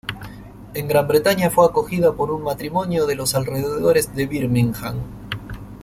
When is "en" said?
0.73-0.87